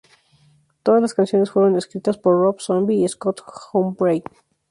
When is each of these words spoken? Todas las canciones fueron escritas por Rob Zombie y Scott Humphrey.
Todas 0.81 0.99
las 0.99 1.13
canciones 1.13 1.51
fueron 1.51 1.75
escritas 1.77 2.17
por 2.17 2.33
Rob 2.41 2.59
Zombie 2.59 3.03
y 3.03 3.07
Scott 3.07 3.43
Humphrey. 3.71 4.23